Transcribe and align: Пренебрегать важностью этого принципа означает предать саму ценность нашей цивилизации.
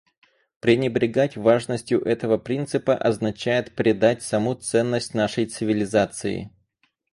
Пренебрегать 0.61 1.37
важностью 1.37 2.01
этого 2.01 2.39
принципа 2.39 2.95
означает 2.97 3.75
предать 3.75 4.23
саму 4.23 4.55
ценность 4.55 5.13
нашей 5.13 5.45
цивилизации. 5.45 6.49